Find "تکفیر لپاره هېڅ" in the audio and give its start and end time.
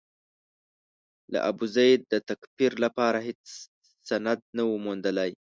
2.29-3.43